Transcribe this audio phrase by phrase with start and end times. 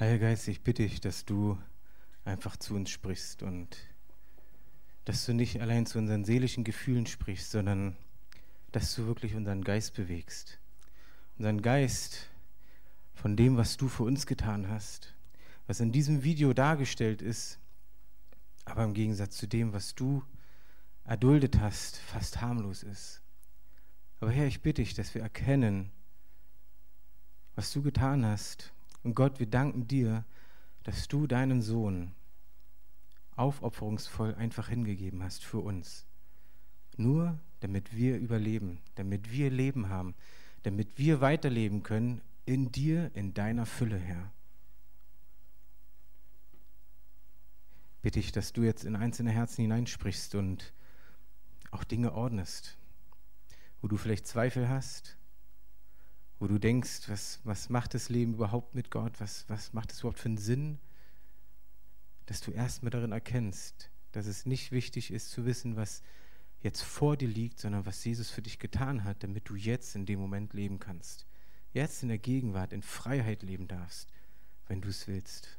[0.00, 1.58] Heiliger Geist, ich bitte dich, dass du
[2.24, 3.76] einfach zu uns sprichst und
[5.04, 7.98] dass du nicht allein zu unseren seelischen Gefühlen sprichst, sondern
[8.72, 10.58] dass du wirklich unseren Geist bewegst.
[11.36, 12.30] Unseren Geist
[13.12, 15.12] von dem, was du für uns getan hast,
[15.66, 17.58] was in diesem Video dargestellt ist,
[18.64, 20.24] aber im Gegensatz zu dem, was du
[21.04, 23.20] erduldet hast, fast harmlos ist.
[24.18, 25.92] Aber Herr, ich bitte dich, dass wir erkennen,
[27.54, 28.72] was du getan hast.
[29.02, 30.24] Und Gott, wir danken dir,
[30.82, 32.12] dass du deinen Sohn
[33.36, 36.06] aufopferungsvoll einfach hingegeben hast für uns.
[36.96, 40.14] Nur damit wir überleben, damit wir Leben haben,
[40.62, 44.32] damit wir weiterleben können in dir, in deiner Fülle, Herr.
[48.02, 50.72] Bitte ich, dass du jetzt in einzelne Herzen hineinsprichst und
[51.70, 52.78] auch Dinge ordnest,
[53.80, 55.16] wo du vielleicht Zweifel hast,
[56.40, 60.00] wo du denkst, was, was macht das Leben überhaupt mit Gott, was, was macht es
[60.00, 60.78] überhaupt für einen Sinn,
[62.24, 66.02] dass du erstmal darin erkennst, dass es nicht wichtig ist zu wissen, was
[66.62, 70.06] jetzt vor dir liegt, sondern was Jesus für dich getan hat, damit du jetzt in
[70.06, 71.26] dem Moment leben kannst.
[71.72, 74.08] Jetzt in der Gegenwart, in Freiheit leben darfst,
[74.66, 75.58] wenn du es willst.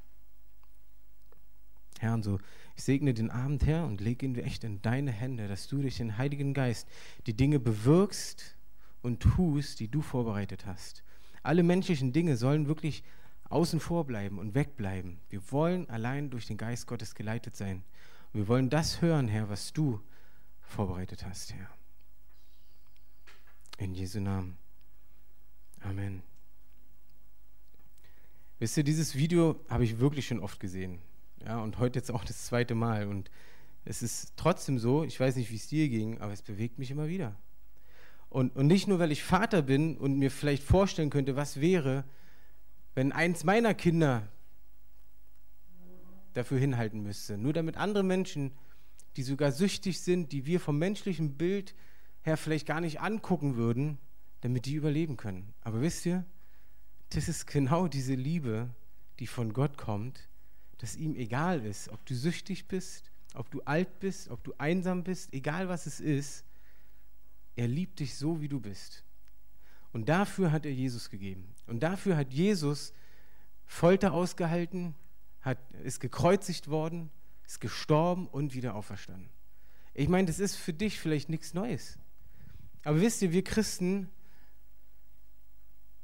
[2.00, 2.39] Herr, und so,
[2.75, 5.98] ich segne den Abend, Herr, und lege ihn echt in deine Hände, dass du durch
[5.98, 6.88] den Heiligen Geist
[7.27, 8.55] die Dinge bewirkst
[9.02, 11.03] und tust, die du vorbereitet hast.
[11.44, 13.03] Alle menschlichen Dinge sollen wirklich
[13.49, 15.19] außen vor bleiben und wegbleiben.
[15.30, 17.83] Wir wollen allein durch den Geist Gottes geleitet sein.
[18.33, 20.02] Und wir wollen das hören, Herr, was du
[20.61, 21.69] vorbereitet hast, Herr.
[23.77, 24.58] In Jesu Namen.
[25.81, 26.23] Amen.
[28.59, 30.99] Wisst ihr, dieses Video habe ich wirklich schon oft gesehen.
[31.43, 33.08] Ja, und heute jetzt auch das zweite Mal.
[33.08, 33.31] Und
[33.83, 36.91] es ist trotzdem so, ich weiß nicht, wie es dir ging, aber es bewegt mich
[36.91, 37.36] immer wieder.
[38.31, 42.05] Und, und nicht nur, weil ich Vater bin und mir vielleicht vorstellen könnte, was wäre,
[42.95, 44.25] wenn eins meiner Kinder
[46.31, 47.37] dafür hinhalten müsste.
[47.37, 48.53] Nur damit andere Menschen,
[49.17, 51.75] die sogar süchtig sind, die wir vom menschlichen Bild
[52.21, 53.97] her vielleicht gar nicht angucken würden,
[54.39, 55.53] damit die überleben können.
[55.59, 56.23] Aber wisst ihr,
[57.09, 58.70] das ist genau diese Liebe,
[59.20, 60.30] die von Gott kommt,
[60.77, 65.03] dass ihm egal ist, ob du süchtig bist, ob du alt bist, ob du einsam
[65.03, 66.45] bist, egal was es ist,
[67.56, 69.04] er liebt dich so, wie du bist.
[69.92, 71.54] Und dafür hat er Jesus gegeben.
[71.67, 72.94] Und dafür hat Jesus
[73.66, 74.95] Folter ausgehalten,
[75.42, 77.10] hat, ist gekreuzigt worden,
[77.45, 79.30] ist gestorben und wieder auferstanden.
[79.94, 82.00] Ich meine, das ist für dich vielleicht nichts Neues.
[82.84, 84.10] Aber wisst ihr, wir Christen,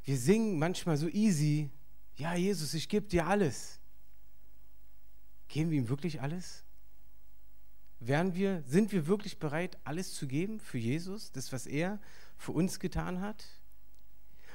[0.03, 1.69] wir singen manchmal so easy,
[2.17, 3.79] ja Jesus, ich gebe dir alles.
[5.47, 6.63] Geben wir ihm wirklich alles?
[8.07, 11.99] Wären wir, sind wir wirklich bereit, alles zu geben für Jesus, das, was er
[12.37, 13.43] für uns getan hat?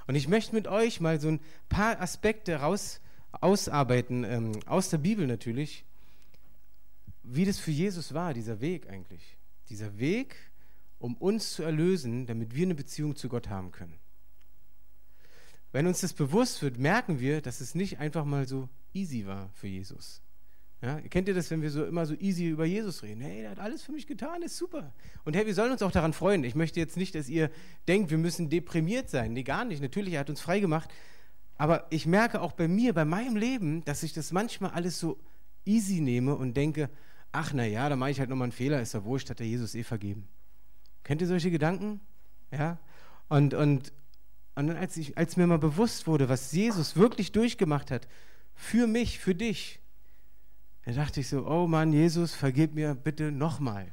[0.07, 3.01] Und ich möchte mit euch mal so ein paar Aspekte raus,
[3.33, 5.85] ausarbeiten, ähm, aus der Bibel natürlich,
[7.23, 9.37] wie das für Jesus war, dieser Weg eigentlich.
[9.69, 10.35] Dieser Weg,
[10.99, 13.99] um uns zu erlösen, damit wir eine Beziehung zu Gott haben können.
[15.73, 19.51] Wenn uns das bewusst wird, merken wir, dass es nicht einfach mal so easy war
[19.55, 20.23] für Jesus.
[20.83, 23.21] Ja, kennt ihr das, wenn wir so immer so easy über Jesus reden?
[23.21, 24.93] Hey, der hat alles für mich getan, ist super.
[25.25, 26.43] Und hey, wir sollen uns auch daran freuen.
[26.43, 27.51] Ich möchte jetzt nicht, dass ihr
[27.87, 29.33] denkt, wir müssen deprimiert sein.
[29.33, 29.81] Nee, gar nicht.
[29.81, 30.91] Natürlich, er hat uns frei gemacht.
[31.57, 35.21] Aber ich merke auch bei mir, bei meinem Leben, dass ich das manchmal alles so
[35.65, 36.91] easy nehme und denke,
[37.31, 39.47] ach na ja, da mache ich halt nochmal einen Fehler, ist ja wurscht, hat der
[39.47, 40.27] Jesus eh vergeben.
[41.05, 42.01] Kennt ihr solche Gedanken?
[42.51, 42.81] Ja?
[43.29, 43.93] Und, und,
[44.57, 48.09] und dann, als, ich, als mir mal bewusst wurde, was Jesus wirklich durchgemacht hat,
[48.57, 49.79] für mich, für dich,
[50.85, 53.93] da dachte ich so, oh Mann, Jesus, vergib mir bitte nochmal.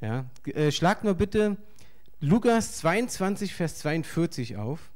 [0.00, 1.56] Ja, äh, schlagt mal bitte
[2.20, 4.90] Lukas 22, Vers 42 auf.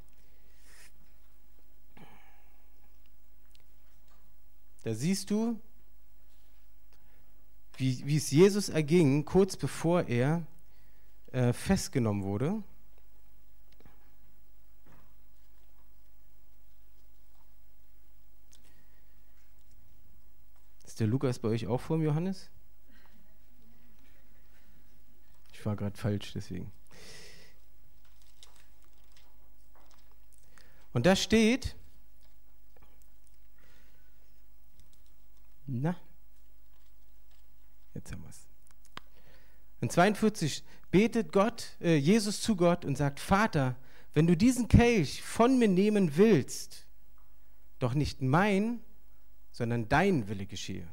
[4.85, 5.61] Da siehst du,
[7.77, 10.45] wie, wie es Jesus erging, kurz bevor er
[11.31, 12.63] äh, festgenommen wurde.
[21.03, 22.49] Der Lukas bei euch auch vor dem Johannes?
[25.53, 26.71] Ich war gerade falsch, deswegen.
[30.93, 31.75] Und da steht,
[35.67, 35.97] na,
[37.95, 38.47] jetzt haben wir es.
[39.81, 40.63] In 42
[40.93, 43.75] betet Gott, äh, Jesus zu Gott und sagt, Vater,
[44.15, 46.87] wenn du diesen Kelch von mir nehmen willst,
[47.81, 48.85] doch nicht mein,
[49.53, 50.89] sondern dein Wille geschehe.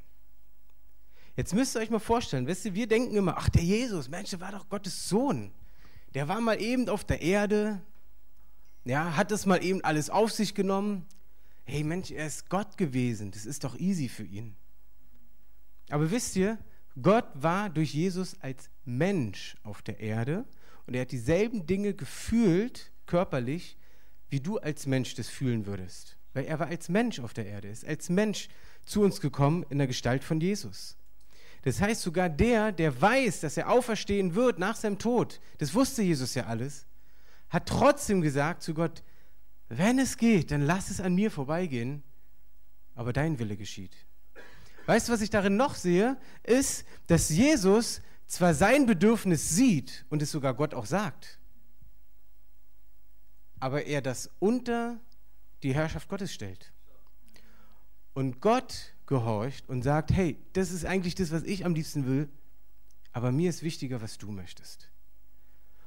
[1.36, 4.32] Jetzt müsst ihr euch mal vorstellen, wisst ihr, wir denken immer, ach der Jesus, Mensch,
[4.32, 5.52] der war doch Gottes Sohn.
[6.14, 7.82] Der war mal eben auf der Erde,
[8.84, 11.06] ja, hat das mal eben alles auf sich genommen.
[11.64, 14.56] hey Mensch, er ist Gott gewesen, das ist doch easy für ihn.
[15.90, 16.58] Aber wisst ihr,
[17.02, 20.46] Gott war durch Jesus als Mensch auf der Erde
[20.88, 23.78] und er hat dieselben Dinge gefühlt, körperlich,
[24.30, 26.19] wie du als Mensch das fühlen würdest.
[26.34, 28.50] Weil er war als Mensch auf der Erde, ist als Mensch
[28.86, 30.98] zu uns gekommen in der Gestalt von Jesus.
[31.64, 36.02] Das heißt, sogar der, der weiß, dass er auferstehen wird nach seinem Tod, das wusste
[36.02, 36.86] Jesus ja alles,
[37.50, 39.04] hat trotzdem gesagt zu Gott,
[39.68, 42.04] wenn es geht, dann lass es an mir vorbeigehen,
[42.96, 43.96] aber dein Wille geschieht.
[44.86, 50.22] Weißt du, was ich darin noch sehe, ist, dass Jesus zwar sein Bedürfnis sieht und
[50.22, 51.40] es sogar Gott auch sagt,
[53.60, 55.00] aber er das unter
[55.64, 56.72] die Herrschaft Gottes stellt.
[58.14, 62.30] Und Gott gehorcht und sagt, hey, das ist eigentlich das, was ich am liebsten will,
[63.12, 64.90] aber mir ist wichtiger, was du möchtest.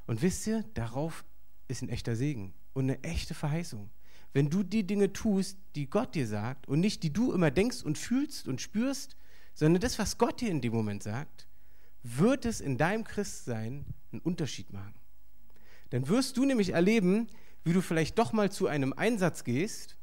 [0.06, 1.24] Und wisst ihr, darauf
[1.68, 3.90] ist ein echter Segen und eine echte Verheißung.
[4.32, 7.82] Wenn du die Dinge tust, die Gott dir sagt und nicht die du immer denkst
[7.82, 9.16] und fühlst und spürst,
[9.54, 11.46] sondern das, was Gott dir in dem Moment sagt,
[12.02, 14.94] wird es in deinem Christsein einen Unterschied machen.
[15.90, 17.28] Dann wirst du nämlich erleben,
[17.64, 19.96] wie du vielleicht doch mal zu einem Einsatz gehst,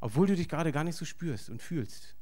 [0.00, 2.16] obwohl du dich gerade gar nicht so spürst und fühlst.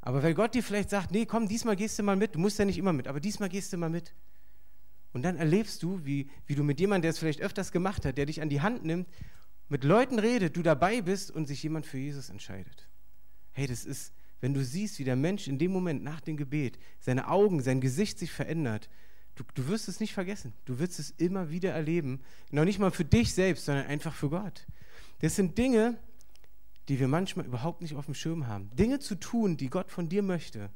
[0.00, 2.58] Aber weil Gott dir vielleicht sagt, nee, komm, diesmal gehst du mal mit, du musst
[2.58, 4.14] ja nicht immer mit, aber diesmal gehst du mal mit.
[5.12, 8.18] Und dann erlebst du, wie, wie du mit jemandem, der es vielleicht öfters gemacht hat,
[8.18, 9.08] der dich an die Hand nimmt,
[9.68, 12.88] mit Leuten redet, du dabei bist und sich jemand für Jesus entscheidet.
[13.52, 16.78] Hey, das ist, wenn du siehst, wie der Mensch in dem Moment nach dem Gebet,
[16.98, 18.90] seine Augen, sein Gesicht sich verändert,
[19.34, 20.52] du, du wirst es nicht vergessen.
[20.64, 22.20] Du wirst es immer wieder erleben.
[22.50, 24.66] Noch nicht mal für dich selbst, sondern einfach für Gott.
[25.20, 25.98] Das sind Dinge,
[26.88, 28.70] die wir manchmal überhaupt nicht auf dem Schirm haben.
[28.76, 30.70] Dinge zu tun, die Gott von dir möchte,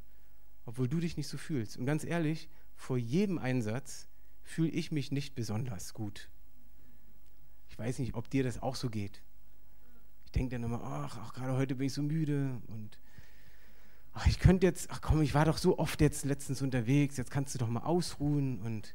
[0.64, 1.76] obwohl du dich nicht so fühlst.
[1.76, 4.08] Und ganz ehrlich, vor jedem Einsatz
[4.42, 6.30] fühle ich mich nicht besonders gut.
[7.68, 9.22] Ich weiß nicht, ob dir das auch so geht.
[10.24, 12.98] Ich denke dann immer, ach, ach gerade heute bin ich so müde und
[14.18, 17.30] ach, ich könnte jetzt, ach komm, ich war doch so oft jetzt letztens unterwegs, jetzt
[17.30, 18.94] kannst du doch mal ausruhen und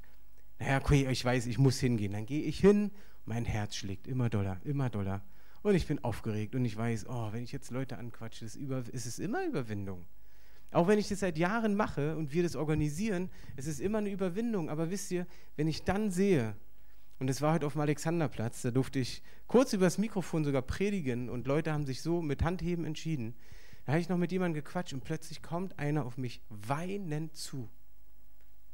[0.60, 2.12] naja, okay, ich weiß, ich muss hingehen.
[2.12, 2.92] Dann gehe ich hin,
[3.26, 5.24] mein Herz schlägt immer doller, immer doller.
[5.62, 8.84] Und ich bin aufgeregt und ich weiß, oh, wenn ich jetzt Leute anquatsche, ist, über,
[8.92, 10.06] ist es immer Überwindung.
[10.72, 14.10] Auch wenn ich das seit Jahren mache und wir das organisieren, es ist immer eine
[14.10, 14.70] Überwindung.
[14.70, 16.56] Aber wisst ihr, wenn ich dann sehe,
[17.20, 21.30] und es war heute auf dem Alexanderplatz, da durfte ich kurz übers Mikrofon sogar predigen
[21.30, 23.36] und Leute haben sich so mit Handheben entschieden.
[23.86, 27.70] Da habe ich noch mit jemandem gequatscht und plötzlich kommt einer auf mich weinend zu.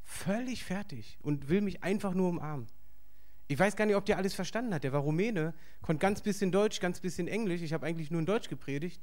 [0.03, 2.67] Völlig fertig und will mich einfach nur umarmen.
[3.47, 4.83] Ich weiß gar nicht, ob der alles verstanden hat.
[4.83, 7.61] Der war Rumäne, konnte ganz bisschen Deutsch, ganz bisschen Englisch.
[7.61, 9.01] Ich habe eigentlich nur in Deutsch gepredigt.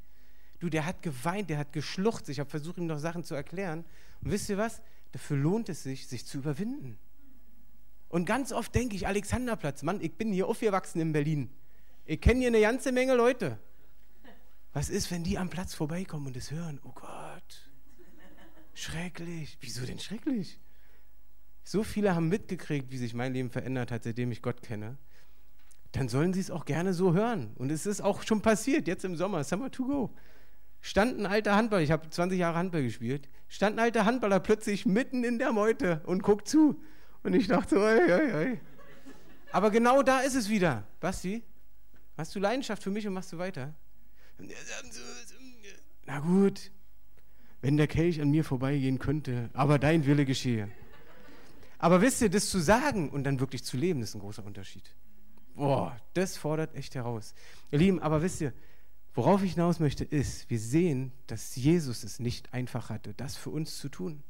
[0.61, 2.29] Du, der hat geweint, der hat geschluchzt.
[2.29, 3.85] Ich habe versucht, ihm noch Sachen zu erklären.
[4.23, 4.81] Und wisst ihr was?
[5.11, 6.97] Dafür lohnt es sich, sich zu überwinden.
[8.09, 11.51] Und ganz oft denke ich, Alexanderplatz, Mann, ich bin hier aufgewachsen in Berlin.
[12.05, 13.59] Ich kenne hier eine ganze Menge Leute.
[14.77, 16.79] Was ist, wenn die am Platz vorbeikommen und es hören?
[16.85, 17.71] Oh Gott,
[18.75, 19.57] schrecklich.
[19.63, 20.61] Wieso denn schrecklich?
[21.65, 24.99] So viele haben mitgekriegt, wie sich mein Leben verändert hat, seitdem ich Gott kenne.
[25.93, 27.55] Dann sollen sie es auch gerne so hören.
[27.55, 30.15] Und es ist auch schon passiert, jetzt im Sommer, Summer to go
[30.83, 34.85] stand ein alter Handballer, ich habe 20 Jahre Handball gespielt, stand ein alter Handballer plötzlich
[34.85, 36.83] mitten in der Meute und guckt zu.
[37.23, 38.61] Und ich dachte oi, oi, oi.
[39.53, 40.87] Aber genau da ist es wieder.
[41.01, 41.43] Basti,
[42.19, 43.75] hast du Leidenschaft für mich und machst du weiter?
[46.05, 46.71] Na gut,
[47.61, 50.71] wenn der Kelch an mir vorbeigehen könnte, aber dein Wille geschehe.
[51.79, 54.95] Aber wisst ihr, das zu sagen und dann wirklich zu leben, ist ein großer Unterschied.
[55.55, 57.35] Boah, das fordert echt heraus.
[57.71, 58.53] Ihr Lieben, aber wisst ihr,
[59.17, 63.49] Worauf ich hinaus möchte, ist, wir sehen, dass Jesus es nicht einfach hatte, das für
[63.49, 64.23] uns zu tun.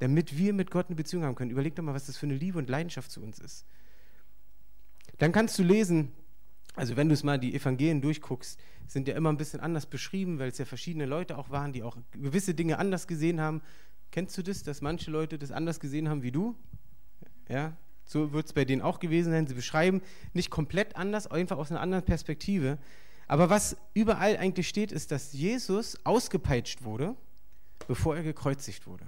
[0.00, 1.52] Damit wir mit Gott eine Beziehung haben können.
[1.52, 3.64] Überleg doch mal, was das für eine Liebe und Leidenschaft zu uns ist.
[5.18, 6.10] Dann kannst du lesen,
[6.74, 8.58] also wenn du es mal die Evangelien durchguckst,
[8.90, 11.84] sind ja immer ein bisschen anders beschrieben, weil es ja verschiedene Leute auch waren, die
[11.84, 13.62] auch gewisse Dinge anders gesehen haben.
[14.10, 16.56] Kennst du das, dass manche Leute das anders gesehen haben wie du?
[17.48, 19.46] Ja, so wird es bei denen auch gewesen sein.
[19.46, 22.78] Sie beschreiben nicht komplett anders, einfach aus einer anderen Perspektive.
[23.28, 27.14] Aber was überall eigentlich steht, ist, dass Jesus ausgepeitscht wurde,
[27.86, 29.06] bevor er gekreuzigt wurde.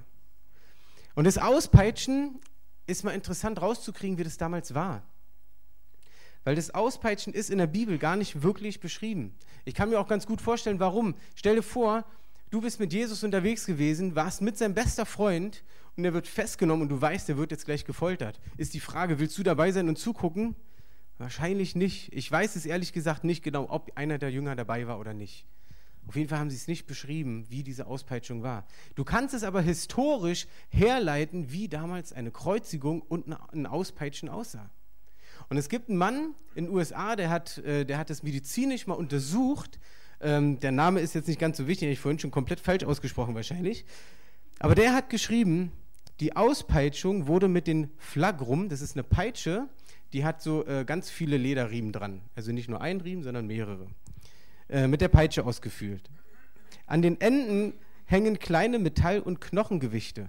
[1.17, 2.39] Und das Auspeitschen
[2.87, 5.03] ist mal interessant rauszukriegen, wie das damals war.
[6.45, 9.35] Weil das Auspeitschen ist in der Bibel gar nicht wirklich beschrieben.
[9.65, 11.15] Ich kann mir auch ganz gut vorstellen, warum.
[11.35, 12.05] Stell dir vor,
[12.51, 15.63] du bist mit Jesus unterwegs gewesen, warst mit seinem bester Freund
[15.97, 18.41] und er wird festgenommen und du weißt, er wird jetzt gleich gefoltert.
[18.57, 20.57] Ist die Frage, willst du dabei sein und zugucken?
[21.19, 22.13] Wahrscheinlich nicht.
[22.13, 25.47] Ich weiß es ehrlich gesagt nicht genau, ob einer der Jünger dabei war oder nicht.
[26.09, 28.67] Auf jeden Fall haben sie es nicht beschrieben, wie diese Auspeitschung war.
[28.97, 34.71] Du kannst es aber historisch herleiten, wie damals eine Kreuzigung und ein Auspeitschen aussah.
[35.49, 38.87] Und es gibt einen Mann in den USA, der hat, äh, der hat das medizinisch
[38.87, 39.79] mal untersucht.
[40.21, 42.61] Ähm, der Name ist jetzt nicht ganz so wichtig, den habe ich vorhin schon komplett
[42.61, 43.85] falsch ausgesprochen wahrscheinlich.
[44.59, 45.73] Aber der hat geschrieben,
[46.21, 49.69] die Auspeitschung wurde mit den Flagrum, das ist eine Peitsche,
[50.13, 52.21] die hat so äh, ganz viele Lederriemen dran.
[52.35, 53.89] Also nicht nur ein Riemen, sondern mehrere.
[54.69, 56.11] Äh, mit der Peitsche ausgeführt.
[56.87, 60.29] An den Enden hängen kleine Metall- und Knochengewichte.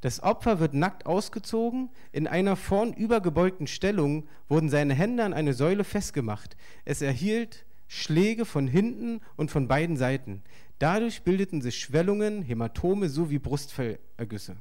[0.00, 5.84] Das Opfer wird nackt ausgezogen, in einer vornübergebeugten Stellung wurden seine Hände an eine Säule
[5.84, 6.56] festgemacht.
[6.84, 10.42] Es erhielt Schläge von hinten und von beiden Seiten.
[10.78, 14.56] Dadurch bildeten sich Schwellungen, Hämatome sowie Brustfellergüsse.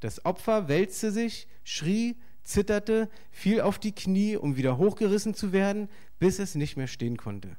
[0.00, 5.88] Das Opfer wälzte sich, schrie, zitterte, fiel auf die Knie, um wieder hochgerissen zu werden,
[6.18, 7.56] bis es nicht mehr stehen konnte.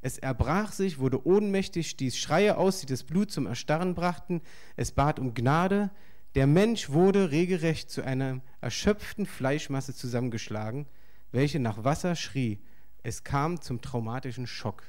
[0.00, 4.40] Es erbrach sich, wurde ohnmächtig, stieß Schreie aus, die das Blut zum Erstarren brachten.
[4.76, 5.90] Es bat um Gnade.
[6.34, 10.86] Der Mensch wurde regelrecht zu einer erschöpften Fleischmasse zusammengeschlagen,
[11.32, 12.58] welche nach Wasser schrie.
[13.02, 14.82] Es kam zum traumatischen Schock.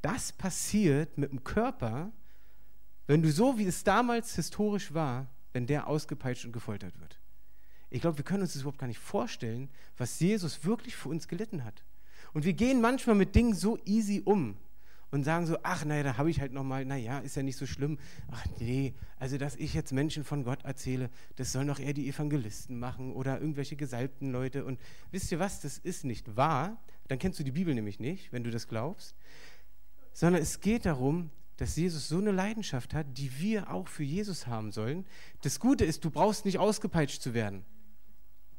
[0.00, 2.10] Das passiert mit dem Körper,
[3.06, 7.20] wenn du so, wie es damals historisch war, wenn der ausgepeitscht und gefoltert wird.
[7.90, 11.28] Ich glaube, wir können uns das überhaupt gar nicht vorstellen, was Jesus wirklich für uns
[11.28, 11.84] gelitten hat.
[12.32, 14.56] Und wir gehen manchmal mit Dingen so easy um
[15.12, 17.66] und sagen so, ach naja, da habe ich halt nochmal, naja, ist ja nicht so
[17.66, 17.98] schlimm.
[18.30, 22.08] Ach nee, also dass ich jetzt Menschen von Gott erzähle, das sollen doch eher die
[22.08, 24.64] Evangelisten machen oder irgendwelche gesalbten Leute.
[24.64, 26.82] Und wisst ihr was, das ist nicht wahr.
[27.08, 29.14] Dann kennst du die Bibel nämlich nicht, wenn du das glaubst.
[30.14, 34.46] Sondern es geht darum, dass Jesus so eine Leidenschaft hat, die wir auch für Jesus
[34.46, 35.04] haben sollen.
[35.42, 37.66] Das Gute ist, du brauchst nicht ausgepeitscht zu werden.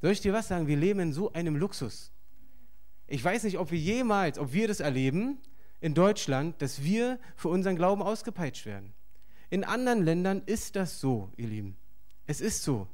[0.02, 0.68] Soll ich dir was sagen?
[0.68, 2.12] Wir leben in so einem Luxus.
[3.08, 5.40] Ich weiß nicht, ob wir jemals, ob wir das erleben
[5.84, 8.94] in Deutschland, dass wir für unseren Glauben ausgepeitscht werden.
[9.50, 11.76] In anderen Ländern ist das so, ihr Lieben.
[12.26, 12.88] Es ist so.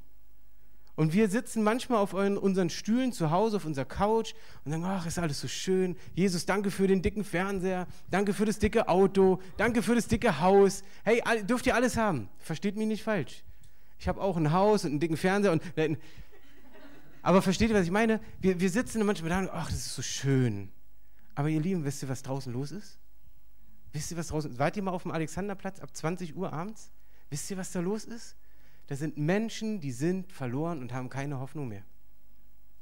[0.95, 4.33] Und wir sitzen manchmal auf unseren Stühlen zu Hause, auf unserer Couch
[4.65, 5.97] und sagen, ach, ist alles so schön.
[6.15, 10.41] Jesus, danke für den dicken Fernseher, danke für das dicke Auto, danke für das dicke
[10.41, 10.83] Haus.
[11.03, 12.27] Hey, dürft ihr alles haben.
[12.39, 13.43] Versteht mich nicht falsch.
[13.99, 15.61] Ich habe auch ein Haus und einen dicken Fernseher und
[17.21, 18.19] aber versteht ihr, was ich meine?
[18.39, 20.71] Wir, wir sitzen manchmal da und ach, das ist so schön.
[21.39, 22.99] Aber ihr Lieben, wisst ihr, was draußen los ist?
[23.93, 24.59] Wisst ihr, was draußen ist?
[24.59, 26.91] Wart ihr mal auf dem Alexanderplatz ab 20 Uhr abends?
[27.29, 28.35] Wisst ihr, was da los ist?
[28.87, 31.85] Da sind Menschen, die sind verloren und haben keine Hoffnung mehr.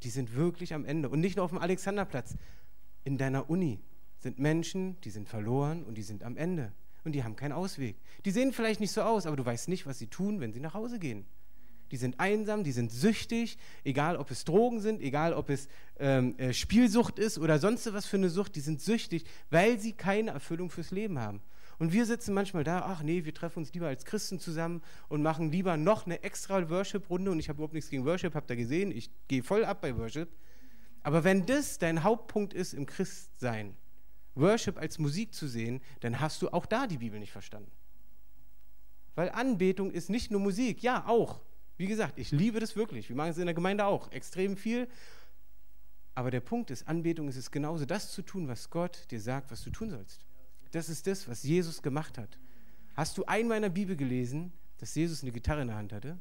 [0.01, 1.07] Die sind wirklich am Ende.
[1.07, 2.35] Und nicht nur auf dem Alexanderplatz.
[3.03, 3.79] In deiner Uni
[4.17, 6.73] sind Menschen, die sind verloren und die sind am Ende.
[7.03, 7.95] Und die haben keinen Ausweg.
[8.25, 10.61] Die sehen vielleicht nicht so aus, aber du weißt nicht, was sie tun, wenn sie
[10.61, 11.27] nach Hause gehen
[11.91, 15.67] die sind einsam, die sind süchtig, egal ob es Drogen sind, egal ob es
[15.99, 19.93] ähm, äh, Spielsucht ist oder sonst was für eine Sucht, die sind süchtig, weil sie
[19.93, 21.41] keine Erfüllung fürs Leben haben.
[21.79, 25.21] Und wir sitzen manchmal da, ach nee, wir treffen uns lieber als Christen zusammen und
[25.21, 27.29] machen lieber noch eine extra Worship-Runde.
[27.29, 29.95] Und ich habe überhaupt nichts gegen Worship, habt ihr gesehen, ich gehe voll ab bei
[29.95, 30.29] Worship.
[31.03, 33.75] Aber wenn das dein Hauptpunkt ist im Christsein,
[34.33, 37.71] Worship als Musik zu sehen, dann hast du auch da die Bibel nicht verstanden.
[39.15, 41.41] Weil Anbetung ist nicht nur Musik, ja auch,
[41.77, 43.09] wie gesagt, ich liebe das wirklich.
[43.09, 44.87] Wir machen es in der Gemeinde auch extrem viel.
[46.15, 49.51] Aber der Punkt ist, Anbetung ist es genauso, das zu tun, was Gott dir sagt,
[49.51, 50.25] was du tun sollst.
[50.71, 52.39] Das ist das, was Jesus gemacht hat.
[52.95, 56.17] Hast du einmal in der Bibel gelesen, dass Jesus eine Gitarre in der Hand hatte?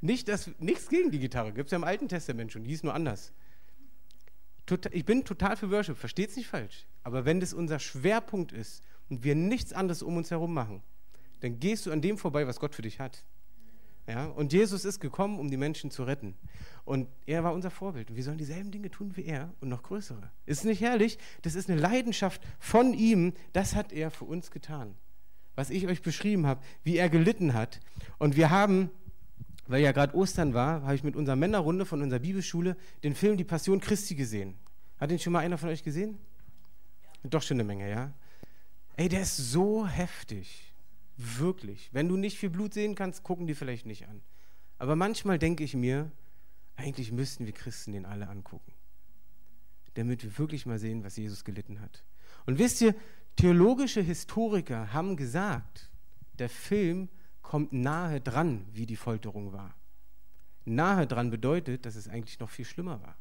[0.00, 2.84] Nicht, dass, nichts gegen die Gitarre, gibt es ja im Alten Testament schon, die ist
[2.84, 3.32] nur anders.
[4.90, 6.86] ich bin total für Worship, versteht es nicht falsch.
[7.02, 10.82] Aber wenn das unser Schwerpunkt ist und wir nichts anderes um uns herum machen,
[11.40, 13.24] dann gehst du an dem vorbei, was Gott für dich hat.
[14.06, 14.26] Ja?
[14.26, 16.34] Und Jesus ist gekommen, um die Menschen zu retten.
[16.84, 18.10] Und er war unser Vorbild.
[18.10, 20.30] Und wir sollen dieselben Dinge tun wie er und noch größere.
[20.46, 21.18] Ist nicht herrlich?
[21.42, 23.32] Das ist eine Leidenschaft von ihm.
[23.52, 24.94] Das hat er für uns getan.
[25.56, 27.80] Was ich euch beschrieben habe, wie er gelitten hat.
[28.18, 28.90] Und wir haben,
[29.66, 33.36] weil ja gerade Ostern war, habe ich mit unserer Männerrunde von unserer Bibelschule den Film
[33.36, 34.54] Die Passion Christi gesehen.
[34.98, 36.18] Hat den schon mal einer von euch gesehen?
[37.24, 38.12] Doch schon eine Menge, ja?
[38.96, 40.72] Ey, der ist so heftig.
[41.16, 41.88] Wirklich.
[41.92, 44.20] Wenn du nicht viel Blut sehen kannst, gucken die vielleicht nicht an.
[44.78, 46.10] Aber manchmal denke ich mir,
[46.76, 48.72] eigentlich müssten wir Christen den alle angucken.
[49.94, 52.04] Damit wir wirklich mal sehen, was Jesus gelitten hat.
[52.44, 52.94] Und wisst ihr,
[53.36, 55.90] theologische Historiker haben gesagt,
[56.38, 57.08] der Film
[57.40, 59.74] kommt nahe dran, wie die Folterung war.
[60.66, 63.16] Nahe dran bedeutet, dass es eigentlich noch viel schlimmer war.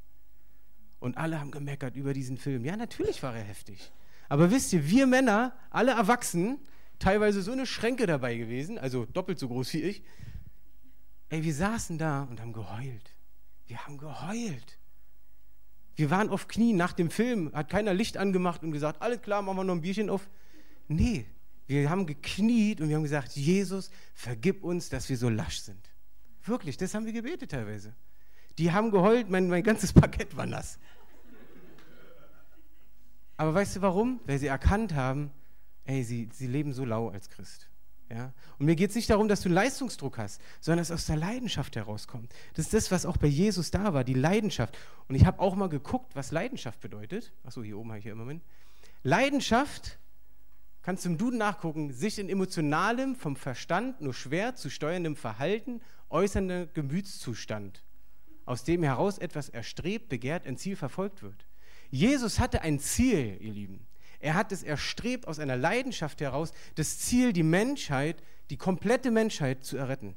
[0.99, 2.65] Und alle haben gemeckert über diesen Film.
[2.65, 3.91] Ja, natürlich war er heftig.
[4.27, 6.59] Aber wisst ihr, wir Männer, alle Erwachsenen,
[6.99, 10.03] teilweise so eine Schränke dabei gewesen, also doppelt so groß wie ich.
[11.29, 13.15] Ey, wir saßen da und haben geheult.
[13.67, 14.77] Wir haben geheult.
[15.95, 19.41] Wir waren auf Knien nach dem Film, hat keiner Licht angemacht und gesagt, alles klar,
[19.41, 20.29] machen wir noch ein Bierchen auf.
[20.87, 21.25] Nee,
[21.67, 25.89] wir haben gekniet und wir haben gesagt, Jesus, vergib uns, dass wir so lasch sind.
[26.43, 27.95] Wirklich, das haben wir gebetet teilweise.
[28.57, 30.77] Die haben geheult, mein, mein ganzes Parkett war nass.
[33.37, 34.19] Aber weißt du warum?
[34.25, 35.31] Weil sie erkannt haben,
[35.85, 37.69] ey, sie, sie leben so lau als Christ.
[38.09, 38.33] Ja?
[38.59, 41.17] Und mir geht es nicht darum, dass du Leistungsdruck hast, sondern dass es aus der
[41.17, 42.33] Leidenschaft herauskommt.
[42.53, 44.77] Das ist das, was auch bei Jesus da war, die Leidenschaft.
[45.07, 47.33] Und ich habe auch mal geguckt, was Leidenschaft bedeutet.
[47.43, 48.41] Achso, hier oben habe ich ja immer mit.
[49.03, 49.99] Leidenschaft,
[50.81, 55.81] kannst du im Duden nachgucken, sich in emotionalem, vom Verstand nur schwer zu steuerndem Verhalten
[56.09, 57.83] äußernder Gemütszustand,
[58.45, 61.45] aus dem heraus etwas erstrebt, begehrt, ein Ziel verfolgt wird.
[61.89, 63.87] Jesus hatte ein Ziel, ihr Lieben.
[64.19, 69.63] Er hat es erstrebt aus einer Leidenschaft heraus, das Ziel, die Menschheit, die komplette Menschheit
[69.63, 70.15] zu erretten.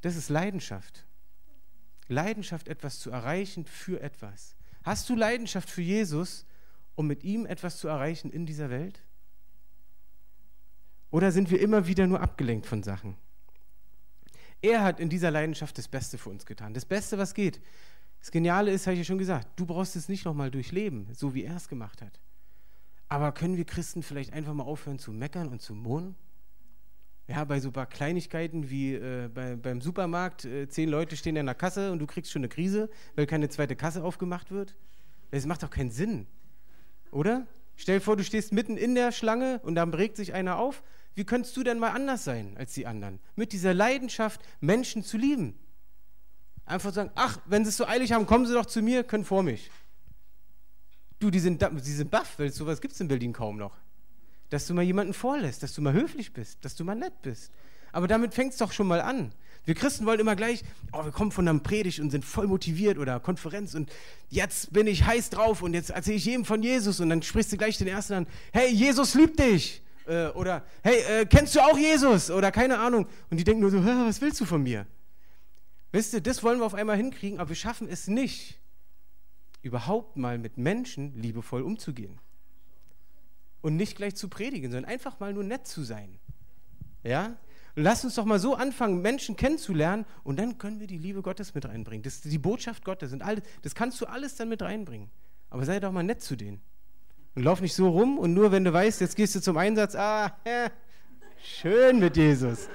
[0.00, 1.04] Das ist Leidenschaft.
[2.08, 4.54] Leidenschaft, etwas zu erreichen für etwas.
[4.82, 6.44] Hast du Leidenschaft für Jesus,
[6.94, 9.02] um mit ihm etwas zu erreichen in dieser Welt?
[11.10, 13.16] Oder sind wir immer wieder nur abgelenkt von Sachen?
[14.60, 16.74] Er hat in dieser Leidenschaft das Beste für uns getan.
[16.74, 17.60] Das Beste, was geht.
[18.24, 21.34] Das Geniale ist, habe ich ja schon gesagt, du brauchst es nicht nochmal durchleben, so
[21.34, 22.18] wie er es gemacht hat.
[23.06, 26.14] Aber können wir Christen vielleicht einfach mal aufhören zu meckern und zu mohnen?
[27.28, 31.44] Ja, bei so paar Kleinigkeiten wie äh, bei, beim Supermarkt, äh, zehn Leute stehen in
[31.44, 34.74] der Kasse und du kriegst schon eine Krise, weil keine zweite Kasse aufgemacht wird.
[35.30, 36.26] Das macht doch keinen Sinn,
[37.10, 37.46] oder?
[37.76, 40.82] Stell dir vor, du stehst mitten in der Schlange und dann regt sich einer auf.
[41.14, 43.20] Wie könntest du denn mal anders sein als die anderen?
[43.36, 45.58] Mit dieser Leidenschaft, Menschen zu lieben.
[46.66, 49.24] Einfach sagen, ach, wenn sie es so eilig haben, kommen sie doch zu mir, können
[49.24, 49.70] vor mich.
[51.18, 53.76] Du, die sind, die sind baff, weil sowas gibt es in Berlin kaum noch.
[54.50, 57.52] Dass du mal jemanden vorlässt, dass du mal höflich bist, dass du mal nett bist.
[57.92, 59.32] Aber damit fängt es doch schon mal an.
[59.66, 62.98] Wir Christen wollen immer gleich, oh, wir kommen von einer Predigt und sind voll motiviert
[62.98, 63.90] oder Konferenz und
[64.28, 67.52] jetzt bin ich heiß drauf und jetzt erzähle ich jedem von Jesus und dann sprichst
[67.52, 69.82] du gleich den Ersten an, hey, Jesus liebt dich.
[70.06, 72.30] Äh, oder hey, äh, kennst du auch Jesus?
[72.30, 73.06] Oder keine Ahnung.
[73.30, 74.86] Und die denken nur so, was willst du von mir?
[75.94, 78.58] Wisst ihr, das wollen wir auf einmal hinkriegen, aber wir schaffen es nicht,
[79.62, 82.18] überhaupt mal mit Menschen liebevoll umzugehen.
[83.62, 86.18] Und nicht gleich zu predigen, sondern einfach mal nur nett zu sein.
[87.04, 87.36] Ja?
[87.76, 91.54] Lass uns doch mal so anfangen, Menschen kennenzulernen und dann können wir die Liebe Gottes
[91.54, 92.02] mit reinbringen.
[92.02, 95.10] Das, die Botschaft Gottes und alles, das kannst du alles dann mit reinbringen.
[95.48, 96.60] Aber sei doch mal nett zu denen.
[97.36, 99.94] Und lauf nicht so rum und nur wenn du weißt, jetzt gehst du zum Einsatz,
[99.94, 100.72] ah, ja,
[101.40, 102.68] schön mit Jesus.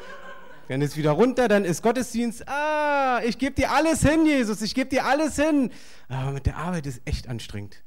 [0.70, 2.48] Dann ist wieder runter, dann ist Gottesdienst.
[2.48, 5.72] Ah, ich gebe dir alles hin, Jesus, ich gebe dir alles hin.
[6.08, 7.84] Aber mit der Arbeit ist echt anstrengend.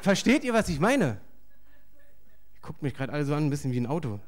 [0.00, 1.20] Versteht ihr, was ich meine?
[2.62, 4.20] Guckt mich gerade alle so an, ein bisschen wie ein Auto.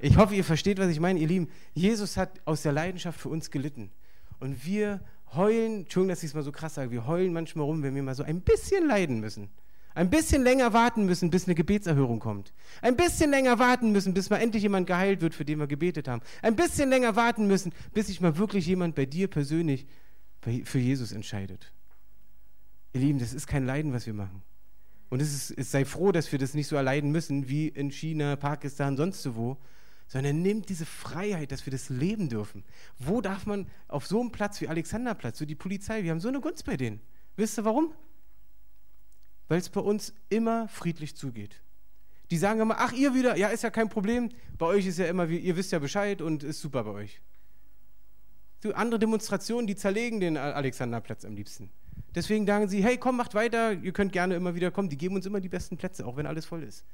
[0.00, 1.50] Ich hoffe, ihr versteht, was ich meine, ihr Lieben.
[1.74, 3.90] Jesus hat aus der Leidenschaft für uns gelitten.
[4.40, 5.02] Und wir
[5.34, 8.02] heulen, Entschuldigung, dass ich es mal so krass sage, wir heulen manchmal rum, wenn wir
[8.02, 9.50] mal so ein bisschen leiden müssen.
[9.94, 12.52] Ein bisschen länger warten müssen, bis eine Gebetserhörung kommt.
[12.82, 16.08] Ein bisschen länger warten müssen, bis mal endlich jemand geheilt wird, für den wir gebetet
[16.08, 16.22] haben.
[16.42, 19.86] Ein bisschen länger warten müssen, bis sich mal wirklich jemand bei dir persönlich
[20.64, 21.72] für Jesus entscheidet.
[22.92, 24.42] Ihr Lieben, das ist kein Leiden, was wir machen.
[25.10, 27.90] Und es, ist, es sei froh, dass wir das nicht so erleiden müssen wie in
[27.90, 29.58] China, Pakistan, sonst wo,
[30.08, 32.64] sondern nimmt diese Freiheit, dass wir das leben dürfen.
[32.98, 36.28] Wo darf man auf so einem Platz wie Alexanderplatz, so die Polizei, wir haben so
[36.28, 37.00] eine Gunst bei denen.
[37.36, 37.92] Wisst ihr warum?
[39.48, 41.62] Weil es bei uns immer friedlich zugeht.
[42.30, 45.06] Die sagen immer, ach, ihr wieder, ja, ist ja kein Problem, bei euch ist ja
[45.06, 47.20] immer, ihr wisst ja Bescheid und ist super bei euch.
[48.62, 51.70] So, andere Demonstrationen, die zerlegen den Alexanderplatz am liebsten.
[52.14, 55.16] Deswegen sagen sie, hey, komm, macht weiter, ihr könnt gerne immer wieder kommen, die geben
[55.16, 56.84] uns immer die besten Plätze, auch wenn alles voll ist.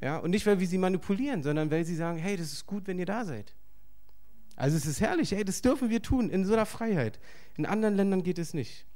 [0.00, 2.86] Ja, und nicht, weil wir sie manipulieren, sondern weil sie sagen, hey, das ist gut,
[2.86, 3.54] wenn ihr da seid.
[4.54, 7.18] Also es ist herrlich, hey, das dürfen wir tun, in so einer Freiheit.
[7.56, 8.86] In anderen Ländern geht es nicht.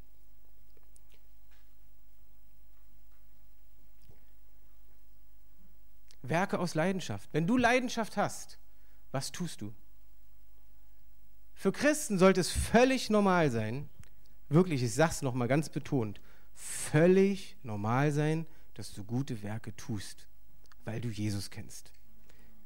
[6.22, 7.28] Werke aus Leidenschaft.
[7.32, 8.58] Wenn du Leidenschaft hast,
[9.12, 9.72] was tust du?
[11.54, 13.88] Für Christen sollte es völlig normal sein,
[14.48, 16.20] wirklich, ich sage es nochmal ganz betont,
[16.54, 20.28] völlig normal sein, dass du gute Werke tust,
[20.84, 21.92] weil du Jesus kennst.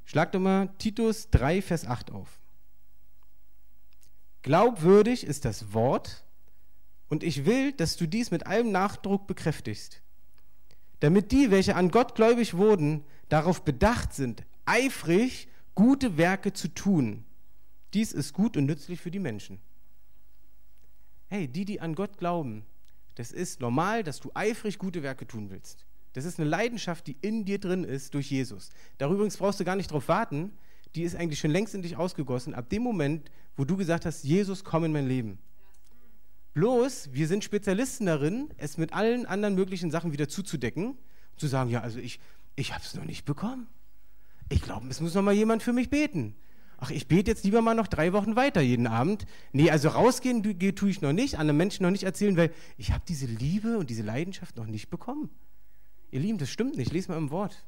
[0.05, 2.41] Schlag doch mal Titus 3, Vers 8 auf.
[4.43, 6.25] Glaubwürdig ist das Wort
[7.09, 10.03] und ich will, dass du dies mit allem Nachdruck bekräftigst,
[11.01, 17.25] damit die, welche an Gott gläubig wurden, darauf bedacht sind, eifrig gute Werke zu tun.
[17.95, 19.59] Dies ist gut und nützlich für die Menschen.
[21.29, 22.67] Hey, die, die an Gott glauben,
[23.15, 25.87] das ist normal, dass du eifrig gute Werke tun willst.
[26.13, 28.69] Das ist eine Leidenschaft, die in dir drin ist durch Jesus.
[28.99, 30.53] Darüber brauchst du gar nicht drauf warten.
[30.95, 34.25] Die ist eigentlich schon längst in dich ausgegossen, ab dem Moment, wo du gesagt hast,
[34.25, 35.39] Jesus, komm in mein Leben.
[36.53, 40.99] Bloß, wir sind Spezialisten darin, es mit allen anderen möglichen Sachen wieder zuzudecken.
[41.39, 42.21] Zu sagen, ja, also ich,
[42.57, 43.67] ich habe es noch nicht bekommen.
[44.49, 46.35] Ich glaube, es muss noch mal jemand für mich beten.
[46.79, 49.25] ach, ich bete jetzt lieber mal noch drei Wochen weiter jeden Abend.
[49.53, 50.43] Nee, also rausgehen
[50.75, 53.89] tue ich noch nicht, anderen Menschen noch nicht erzählen, weil ich habe diese Liebe und
[53.89, 55.31] diese Leidenschaft noch nicht bekommen.
[56.11, 56.93] Ihr Lieben, das stimmt nicht.
[56.93, 57.65] Lest mal im Wort.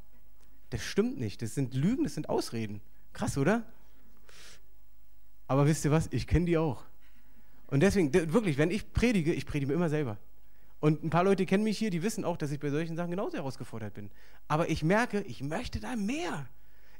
[0.70, 1.40] Das stimmt nicht.
[1.40, 2.80] Das sind Lügen, das sind Ausreden.
[3.12, 3.64] Krass, oder?
[5.46, 6.08] Aber wisst ihr was?
[6.10, 6.84] Ich kenne die auch.
[7.68, 10.18] Und deswegen, wirklich, wenn ich predige, ich predige mir immer selber.
[10.84, 13.10] Und ein paar Leute kennen mich hier, die wissen auch, dass ich bei solchen Sachen
[13.10, 14.10] genauso herausgefordert bin.
[14.48, 16.46] Aber ich merke, ich möchte da mehr.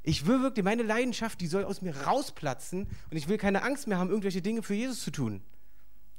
[0.01, 3.85] Ich will wirklich, meine Leidenschaft, die soll aus mir rausplatzen und ich will keine Angst
[3.85, 5.43] mehr haben, irgendwelche Dinge für Jesus zu tun.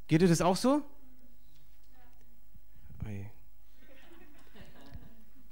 [0.07, 0.85] Geht dir das auch so?
[3.05, 3.33] Oje.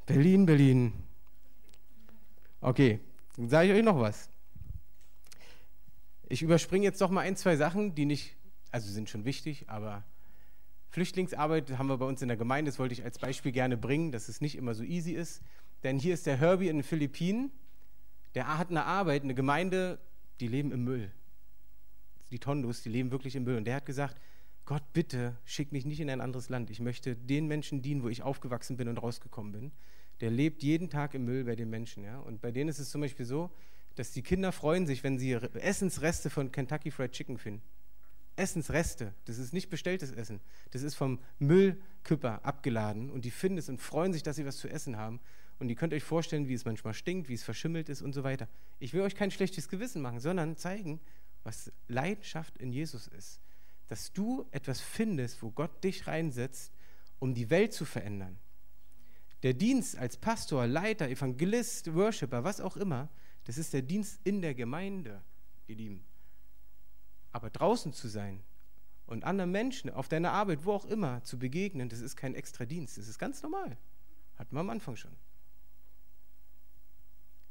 [0.07, 0.92] Berlin, Berlin.
[2.61, 3.00] Okay,
[3.35, 4.31] dann sage ich euch noch was.
[6.29, 8.37] Ich überspringe jetzt doch mal ein, zwei Sachen, die nicht,
[8.70, 10.05] also sind schon wichtig, aber
[10.95, 14.13] Flüchtlingsarbeit haben wir bei uns in der Gemeinde, das wollte ich als Beispiel gerne bringen,
[14.13, 15.43] dass es nicht immer so easy ist.
[15.83, 17.51] Denn hier ist der Herbie in den Philippinen,
[18.37, 19.99] der hat eine Arbeit, eine Gemeinde,
[20.39, 21.11] die leben im Müll.
[22.31, 23.57] Die Tondus, die leben wirklich im Müll.
[23.57, 24.21] Und der hat gesagt,
[24.67, 26.71] Gott, bitte schick mich nicht in ein anderes Land.
[26.71, 29.73] Ich möchte den Menschen dienen, wo ich aufgewachsen bin und rausgekommen bin.
[30.21, 32.05] Der lebt jeden Tag im Müll bei den Menschen.
[32.05, 32.21] Ja?
[32.21, 33.51] Und bei denen ist es zum Beispiel so,
[33.97, 37.63] dass die Kinder freuen sich, wenn sie Essensreste von Kentucky Fried Chicken finden.
[38.37, 40.40] Essensreste, das ist nicht bestelltes Essen,
[40.73, 44.57] das ist vom Müllküpper abgeladen und die finden es und freuen sich, dass sie was
[44.59, 45.20] zu essen haben.
[45.61, 48.25] Und ihr könnt euch vorstellen, wie es manchmal stinkt, wie es verschimmelt ist und so
[48.25, 48.49] weiter.
[48.81, 51.01] Ich will euch kein schlechtes Gewissen machen, sondern zeigen,
[51.44, 53.40] was Leidenschaft in Jesus ist.
[53.87, 56.73] Dass du etwas findest, wo Gott dich reinsetzt,
[57.20, 58.38] um die Welt zu verändern.
[59.44, 63.09] Der Dienst als Pastor, Leiter, Evangelist, Worshipper, was auch immer,
[63.44, 65.23] das ist der Dienst in der Gemeinde,
[65.66, 66.05] ihr Lieben.
[67.35, 68.44] Aber draußen zu sein
[69.07, 72.64] und anderen Menschen auf deiner Arbeit, wo auch immer, zu begegnen, das ist kein extra
[72.64, 73.77] Dienst, das ist ganz normal.
[74.38, 75.11] Hatten wir am Anfang schon.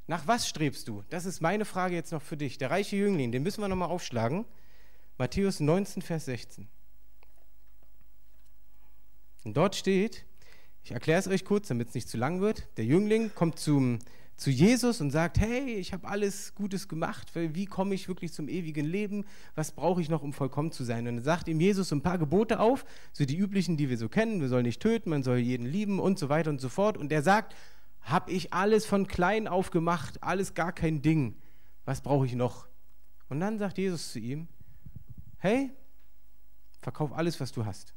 [0.08, 1.04] Nach was strebst du?
[1.10, 2.58] Das ist meine Frage jetzt noch für dich.
[2.58, 4.46] Der reiche Jüngling, den müssen wir nochmal aufschlagen.
[5.18, 6.70] Matthäus 19, Vers 16.
[9.44, 10.26] Und dort steht,
[10.86, 12.70] ich erkläre es euch kurz, damit es nicht zu lang wird.
[12.78, 14.00] Der Jüngling kommt zum
[14.36, 18.50] zu Jesus und sagt, hey, ich habe alles Gutes gemacht, wie komme ich wirklich zum
[18.50, 19.26] ewigen Leben?
[19.56, 21.08] Was brauche ich noch, um vollkommen zu sein?
[21.08, 24.10] Und dann sagt ihm Jesus ein paar Gebote auf, so die üblichen, die wir so
[24.10, 26.98] kennen, wir sollen nicht töten, man soll jeden lieben und so weiter und so fort.
[26.98, 27.56] Und er sagt,
[28.02, 31.36] habe ich alles von klein auf gemacht, alles gar kein Ding.
[31.86, 32.68] Was brauche ich noch?
[33.30, 34.48] Und dann sagt Jesus zu ihm,
[35.38, 35.72] hey,
[36.82, 37.94] verkauf alles, was du hast.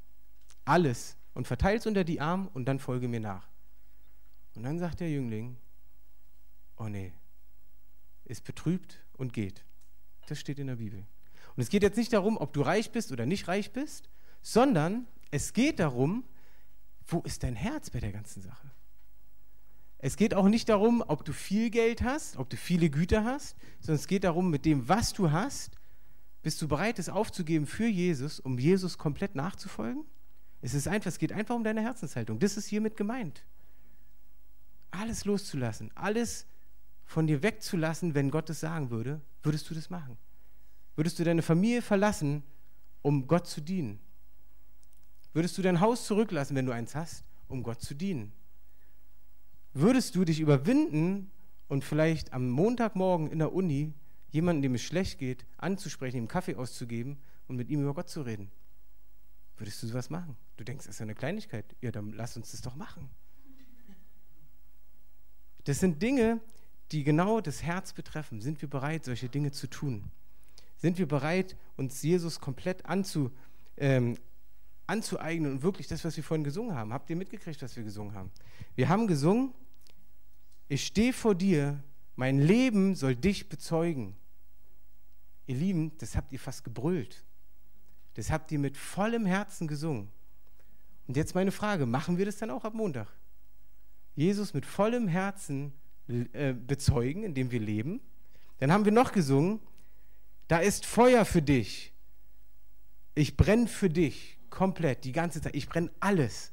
[0.64, 1.16] Alles.
[1.35, 3.49] Und verteile es unter die Arme und dann folge mir nach.
[4.55, 5.57] Und dann sagt der Jüngling,
[6.77, 7.12] oh nee,
[8.25, 9.65] ist betrübt und geht.
[10.27, 11.07] Das steht in der Bibel.
[11.55, 14.09] Und es geht jetzt nicht darum, ob du reich bist oder nicht reich bist,
[14.43, 16.25] sondern es geht darum,
[17.07, 18.71] wo ist dein Herz bei der ganzen Sache?
[19.99, 23.57] Es geht auch nicht darum, ob du viel Geld hast, ob du viele Güter hast,
[23.81, 25.77] sondern es geht darum, mit dem, was du hast,
[26.43, 30.05] bist du bereit, es aufzugeben für Jesus, um Jesus komplett nachzufolgen?
[30.61, 32.39] Es ist einfach, es geht einfach um deine Herzenshaltung.
[32.39, 33.45] Das ist hiermit gemeint.
[34.91, 36.47] Alles loszulassen, alles
[37.07, 40.19] von dir wegzulassen, wenn Gott es sagen würde, würdest du das machen?
[40.97, 42.42] Würdest du deine Familie verlassen,
[43.03, 44.01] um Gott zu dienen?
[45.33, 48.33] Würdest du dein Haus zurücklassen, wenn du eins hast, um Gott zu dienen?
[49.73, 51.31] Würdest du dich überwinden
[51.69, 53.92] und vielleicht am Montagmorgen in der Uni
[54.31, 58.23] jemanden, dem es schlecht geht, anzusprechen, ihm Kaffee auszugeben und mit ihm über Gott zu
[58.23, 58.51] reden?
[59.59, 60.37] Würdest du sowas machen?
[60.57, 61.77] Du denkst, das ist ja eine Kleinigkeit.
[61.81, 63.09] Ja, dann lass uns das doch machen.
[65.64, 66.40] Das sind Dinge,
[66.92, 68.40] die genau das Herz betreffen.
[68.40, 70.11] Sind wir bereit, solche Dinge zu tun?
[70.77, 73.31] Sind wir bereit, uns Jesus komplett anzu,
[73.77, 74.16] ähm,
[74.87, 76.92] anzueignen und wirklich das, was wir vorhin gesungen haben?
[76.92, 78.31] Habt ihr mitgekriegt, was wir gesungen haben?
[78.75, 79.53] Wir haben gesungen,
[80.68, 81.83] ich stehe vor dir,
[82.14, 84.16] mein Leben soll dich bezeugen.
[85.46, 87.25] Ihr Lieben, das habt ihr fast gebrüllt.
[88.14, 90.09] Das habt ihr mit vollem Herzen gesungen.
[91.07, 93.09] Und jetzt meine Frage, machen wir das dann auch ab Montag?
[94.16, 95.72] Jesus mit vollem Herzen
[96.09, 98.01] äh, bezeugen, indem wir leben.
[98.61, 99.59] Dann haben wir noch gesungen,
[100.47, 101.92] da ist Feuer für dich.
[103.16, 105.57] Ich brenne für dich komplett, die ganze Zeit.
[105.57, 106.53] Ich brenne alles.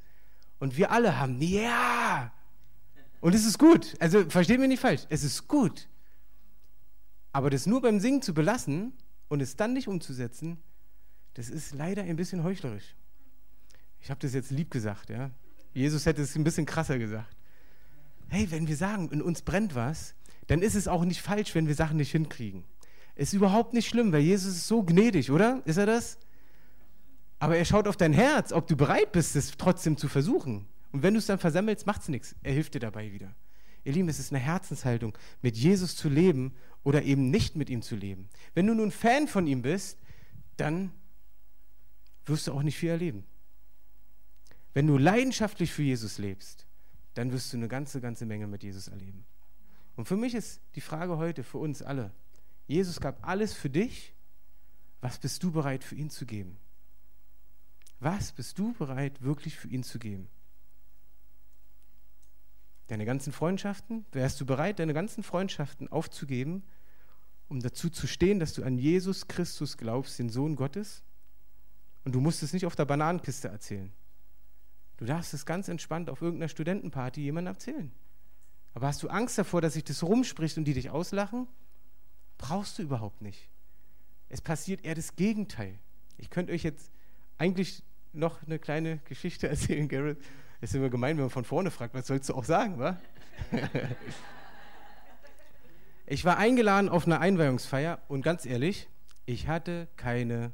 [0.58, 2.34] Und wir alle haben, ja.
[3.22, 3.96] Und es ist gut.
[4.00, 5.06] Also verstehen wir nicht falsch.
[5.10, 5.88] Es ist gut.
[7.32, 8.94] Aber das nur beim Singen zu belassen
[9.28, 10.58] und es dann nicht umzusetzen,
[11.36, 12.96] das ist leider ein bisschen heuchlerisch.
[14.02, 15.30] Ich habe das jetzt lieb gesagt, ja.
[15.76, 17.36] Jesus hätte es ein bisschen krasser gesagt
[18.30, 20.16] hey, wenn wir sagen, in uns brennt was,
[20.48, 22.64] dann ist es auch nicht falsch, wenn wir Sachen nicht hinkriegen.
[23.16, 25.62] Ist überhaupt nicht schlimm, weil Jesus ist so gnädig, oder?
[25.66, 26.18] Ist er das?
[27.40, 30.66] Aber er schaut auf dein Herz, ob du bereit bist, es trotzdem zu versuchen.
[30.92, 32.36] Und wenn du es dann versammelst, macht es nichts.
[32.42, 33.36] Er hilft dir dabei wieder.
[33.84, 37.82] Ihr Lieben, es ist eine Herzenshaltung, mit Jesus zu leben oder eben nicht mit ihm
[37.82, 38.30] zu leben.
[38.54, 40.00] Wenn du nun Fan von ihm bist,
[40.58, 40.92] dann
[42.26, 43.26] wirst du auch nicht viel erleben.
[44.74, 46.66] Wenn du leidenschaftlich für Jesus lebst,
[47.14, 49.26] dann wirst du eine ganze, ganze Menge mit Jesus erleben.
[49.96, 52.12] Und für mich ist die Frage heute, für uns alle,
[52.68, 54.14] Jesus gab alles für dich,
[55.02, 56.58] was bist du bereit für ihn zu geben?
[58.00, 60.28] Was bist du bereit wirklich für ihn zu geben?
[62.88, 64.06] Deine ganzen Freundschaften?
[64.12, 66.64] Wärst du bereit, deine ganzen Freundschaften aufzugeben,
[67.48, 71.04] um dazu zu stehen, dass du an Jesus Christus glaubst, den Sohn Gottes?
[72.04, 73.92] Und du musst es nicht auf der Bananenkiste erzählen.
[75.04, 77.92] Du darfst es ganz entspannt auf irgendeiner Studentenparty jemandem erzählen.
[78.74, 81.46] Aber hast du Angst davor, dass sich das rumspricht und die dich auslachen?
[82.38, 83.50] Brauchst du überhaupt nicht.
[84.30, 85.78] Es passiert eher das Gegenteil.
[86.18, 86.90] Ich könnte euch jetzt
[87.38, 90.20] eigentlich noch eine kleine Geschichte erzählen, Garrett.
[90.62, 92.98] Es ist immer gemein, wenn man von vorne fragt, was sollst du auch sagen, wa?
[96.06, 98.88] ich war eingeladen auf eine Einweihungsfeier und ganz ehrlich,
[99.26, 100.54] ich hatte keine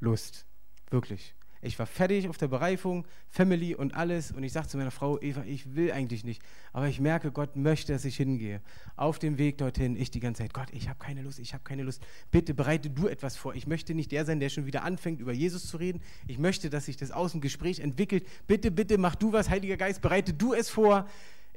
[0.00, 0.46] Lust.
[0.88, 1.35] Wirklich.
[1.62, 4.32] Ich war fertig auf der Bereifung, Family und alles.
[4.32, 6.42] Und ich sagte zu meiner Frau, Eva, ich will eigentlich nicht.
[6.72, 8.60] Aber ich merke, Gott möchte, dass ich hingehe.
[8.96, 11.64] Auf dem Weg dorthin, ich die ganze Zeit, Gott, ich habe keine Lust, ich habe
[11.64, 12.02] keine Lust.
[12.30, 13.54] Bitte bereite du etwas vor.
[13.54, 16.00] Ich möchte nicht der sein, der schon wieder anfängt, über Jesus zu reden.
[16.26, 18.26] Ich möchte, dass sich das Außengespräch entwickelt.
[18.46, 21.06] Bitte, bitte, mach du was, Heiliger Geist, bereite du es vor.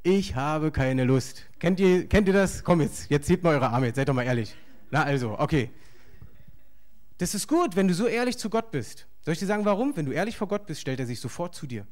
[0.04, 1.46] Ich habe keine Lust.
[1.60, 2.64] Kennt ihr, kennt ihr das?
[2.64, 4.56] Komm jetzt, jetzt hebt mal eure Arme, jetzt seid doch mal ehrlich.
[4.92, 5.70] Na also, okay.
[7.20, 9.06] Das ist gut, wenn du so ehrlich zu Gott bist.
[9.20, 9.96] Soll ich dir sagen, warum?
[9.96, 11.86] Wenn du ehrlich vor Gott bist, stellt er sich sofort zu dir.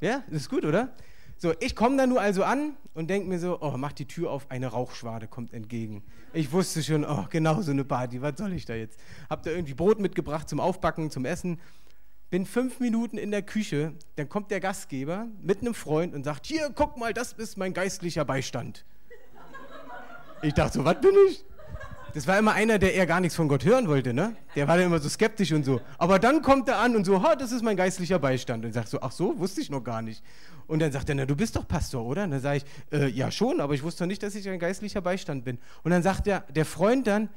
[0.00, 0.94] Ja, das ist gut, oder?
[1.36, 4.30] So, ich komme da nur also an und denke mir so, oh, mach die Tür
[4.30, 6.02] auf, eine Rauchschwade kommt entgegen.
[6.32, 8.98] Ich wusste schon, oh, genau so eine Party, was soll ich da jetzt?
[9.28, 11.60] Hab da irgendwie Brot mitgebracht zum Aufbacken, zum Essen.
[12.30, 16.46] Bin fünf Minuten in der Küche, dann kommt der Gastgeber mit einem Freund und sagt,
[16.46, 18.86] hier, guck mal, das ist mein geistlicher Beistand.
[20.40, 21.44] Ich dachte so, was bin ich?
[22.14, 24.36] Das war immer einer, der eher gar nichts von Gott hören wollte, ne?
[24.56, 25.80] Der war dann immer so skeptisch und so.
[25.98, 28.64] Aber dann kommt er an und so, ha, das ist mein geistlicher Beistand.
[28.64, 30.22] Und sagt so, ach so, wusste ich noch gar nicht.
[30.66, 32.24] Und dann sagt er, na, du bist doch Pastor, oder?
[32.24, 34.58] Und dann sage ich, äh, ja schon, aber ich wusste doch nicht, dass ich ein
[34.58, 35.58] geistlicher Beistand bin.
[35.82, 37.28] Und dann sagt der, der Freund dann,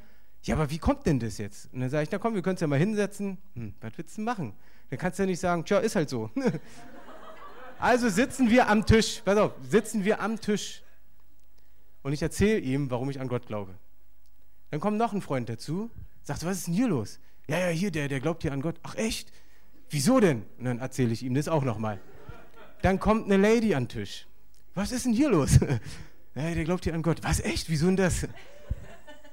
[0.42, 1.72] ja, aber wie kommt denn das jetzt?
[1.72, 3.38] Und dann sage ich, na komm, wir können es ja mal hinsetzen.
[3.54, 4.52] Hm, was willst du machen?
[4.90, 6.30] Dann kannst du ja nicht sagen, tja, ist halt so.
[7.78, 10.82] also sitzen wir am Tisch, pass auf, sitzen wir am Tisch.
[12.02, 13.74] Und ich erzähle ihm, warum ich an Gott glaube.
[14.74, 15.88] Dann kommt noch ein Freund dazu,
[16.24, 17.20] sagt, was ist denn hier los?
[17.46, 18.80] Ja, ja, hier, der, der glaubt hier an Gott.
[18.82, 19.30] Ach echt?
[19.88, 20.42] Wieso denn?
[20.58, 22.00] Und dann erzähle ich ihm das auch nochmal.
[22.82, 24.26] Dann kommt eine Lady an den Tisch.
[24.74, 25.60] Was ist denn hier los?
[26.34, 27.22] Ja, der glaubt hier an Gott.
[27.22, 27.70] Was echt?
[27.70, 28.26] Wieso denn das?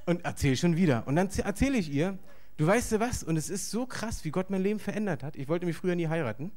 [0.06, 1.08] Und erzähle schon wieder.
[1.08, 2.20] Und dann erzähle ich ihr,
[2.58, 3.24] du weißt du was?
[3.24, 5.36] Und es ist so krass, wie Gott mein Leben verändert hat.
[5.36, 6.52] Ich wollte mich früher nie heiraten.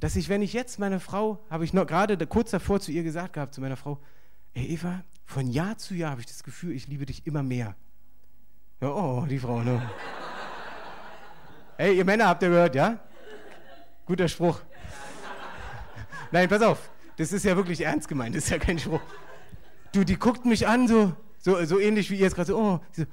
[0.00, 3.02] Dass ich, wenn ich jetzt meine Frau, habe ich noch gerade kurz davor zu ihr
[3.02, 3.98] gesagt gehabt, zu meiner Frau,
[4.54, 7.76] ey Eva, von Jahr zu Jahr habe ich das Gefühl, ich liebe dich immer mehr.
[8.80, 9.82] Ja, oh, die Frau, ne?
[11.76, 12.98] Hey, ihr Männer, habt ihr gehört, ja?
[14.06, 14.60] Guter Spruch.
[16.30, 16.90] Nein, pass auf.
[17.16, 18.36] Das ist ja wirklich ernst gemeint.
[18.36, 19.00] Das ist ja kein Spruch.
[19.92, 22.80] Du, die guckt mich an, so, so, so ähnlich wie ihr jetzt gerade so, oh,
[22.92, 23.04] so,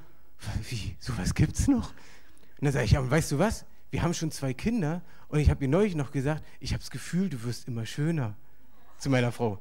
[0.70, 1.90] wie, sowas gibt's noch?
[1.90, 3.66] Und dann sage ich, aber weißt du was?
[3.90, 6.92] Wir haben schon zwei Kinder und ich habe ihr neulich noch gesagt, ich habe das
[6.92, 8.36] Gefühl, du wirst immer schöner.
[9.00, 9.60] Zu meiner Frau.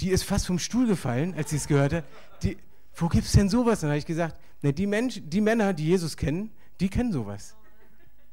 [0.00, 2.04] Die ist fast vom Stuhl gefallen, als sie es gehört hat.
[2.42, 2.56] Die,
[2.96, 3.80] wo es denn sowas?
[3.80, 6.50] Dann habe ich gesagt, ne, die, Mensch, die Männer, die Jesus kennen,
[6.80, 7.56] die kennen sowas.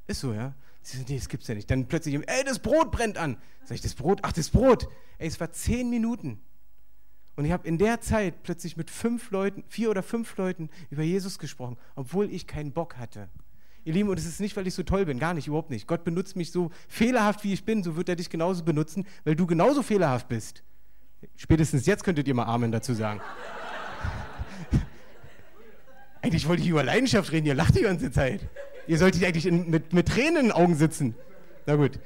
[0.07, 0.53] Ist so, ja?
[0.81, 1.69] Sie sagen, nee, das gibt's ja nicht.
[1.69, 3.37] Dann plötzlich, ey, das Brot brennt an.
[3.65, 4.19] Sag ich, das Brot?
[4.23, 4.87] Ach, das Brot.
[5.19, 6.39] Ey, es war zehn Minuten.
[7.35, 11.03] Und ich habe in der Zeit plötzlich mit fünf Leuten, vier oder fünf Leuten über
[11.03, 13.29] Jesus gesprochen, obwohl ich keinen Bock hatte.
[13.83, 15.87] Ihr Lieben, und es ist nicht, weil ich so toll bin, gar nicht, überhaupt nicht.
[15.87, 19.35] Gott benutzt mich so fehlerhaft, wie ich bin, so wird er dich genauso benutzen, weil
[19.35, 20.63] du genauso fehlerhaft bist.
[21.35, 23.21] Spätestens jetzt könntet ihr mal Amen dazu sagen.
[26.21, 28.47] Eigentlich wollte ich über Leidenschaft reden, ihr lacht die ganze Zeit.
[28.87, 31.15] Ihr solltet eigentlich in, mit, mit Tränen in den Augen sitzen.
[31.65, 31.99] Na gut.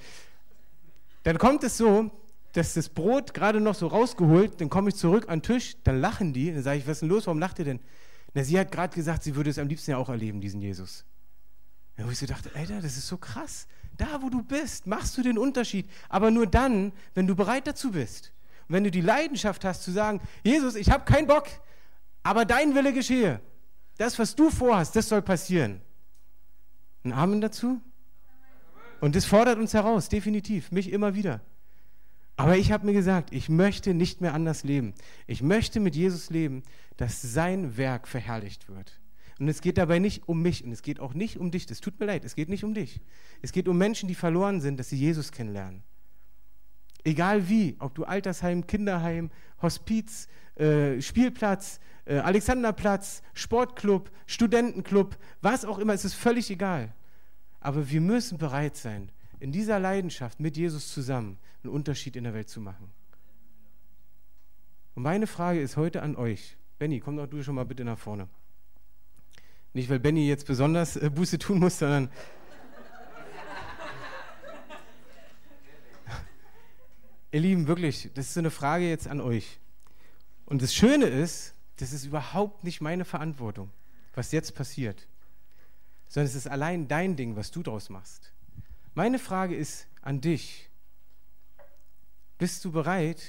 [1.24, 2.12] Dann kommt es so,
[2.54, 6.00] dass das Brot gerade noch so rausgeholt, dann komme ich zurück an den Tisch, dann
[6.00, 7.80] lachen die, dann sage ich, was ist denn los, warum lacht ihr denn?
[8.34, 11.04] Na, sie hat gerade gesagt, sie würde es am liebsten ja auch erleben, diesen Jesus.
[11.98, 13.68] Ja, wo ich so dachte, Alter, das ist so krass.
[13.98, 15.90] Da, wo du bist, machst du den Unterschied.
[16.10, 18.34] Aber nur dann, wenn du bereit dazu bist.
[18.68, 21.48] Und wenn du die Leidenschaft hast zu sagen, Jesus, ich habe keinen Bock,
[22.24, 23.40] aber dein Wille geschehe.
[23.98, 25.82] Das, was du vorhast, das soll passieren.
[27.04, 27.82] Ein Amen dazu?
[29.02, 31.42] Und das fordert uns heraus, definitiv, mich immer wieder.
[32.38, 34.94] Aber ich habe mir gesagt, ich möchte nicht mehr anders leben.
[35.26, 36.64] Ich möchte mit Jesus leben,
[36.98, 39.00] dass sein Werk verherrlicht wird.
[39.40, 41.70] Und es geht dabei nicht um mich und es geht auch nicht um dich.
[41.70, 43.02] Es tut mir leid, es geht nicht um dich.
[43.42, 45.84] Es geht um Menschen, die verloren sind, dass sie Jesus kennenlernen.
[47.04, 49.30] Egal wie, ob du Altersheim, Kinderheim,
[49.62, 56.94] Hospiz, äh, Spielplatz, äh, Alexanderplatz, Sportclub, Studentenclub, was auch immer, es ist völlig egal.
[57.60, 62.34] Aber wir müssen bereit sein, in dieser Leidenschaft mit Jesus zusammen einen Unterschied in der
[62.34, 62.92] Welt zu machen.
[64.94, 66.58] Und meine Frage ist heute an euch.
[66.78, 68.30] Benny, komm doch du schon mal bitte nach vorne.
[69.74, 72.10] Nicht, weil Benny jetzt besonders äh, Buße tun muss, sondern
[77.32, 79.60] Ihr Lieben, wirklich, das ist so eine Frage jetzt an euch.
[80.46, 83.72] Und das Schöne ist, das ist überhaupt nicht meine Verantwortung,
[84.14, 85.08] was jetzt passiert,
[86.08, 88.32] sondern es ist allein dein Ding, was du draus machst.
[88.94, 90.70] Meine Frage ist an dich.
[92.38, 93.22] Bist du bereit,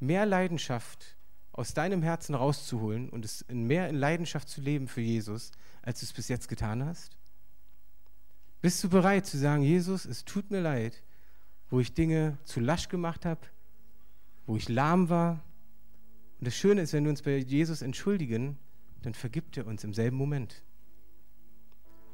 [0.00, 1.16] mehr Leidenschaft
[1.52, 5.52] aus deinem Herzen rauszuholen und es in mehr in Leidenschaft zu leben für Jesus,
[5.82, 7.16] als du es bis jetzt getan hast?
[8.62, 11.02] Bist du bereit zu sagen, Jesus, es tut mir leid,
[11.68, 13.40] wo ich Dinge zu lasch gemacht habe,
[14.46, 15.40] wo ich lahm war.
[16.42, 18.58] Und das Schöne ist, wenn wir uns bei Jesus entschuldigen,
[19.02, 20.64] dann vergibt er uns im selben Moment.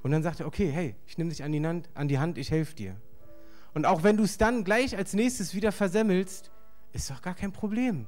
[0.03, 2.37] Und dann sagt er, okay, hey, ich nehme dich an die Hand, an die Hand
[2.37, 3.01] ich helfe dir.
[3.73, 6.51] Und auch wenn du es dann gleich als nächstes wieder versemmelst,
[6.93, 8.07] ist doch gar kein Problem.